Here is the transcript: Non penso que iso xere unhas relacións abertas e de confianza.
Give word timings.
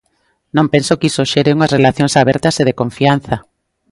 Non 0.55 0.65
penso 0.73 0.97
que 0.99 1.09
iso 1.11 1.29
xere 1.31 1.53
unhas 1.57 1.73
relacións 1.77 2.13
abertas 2.21 2.55
e 2.61 2.67
de 2.67 2.77
confianza. 2.81 3.35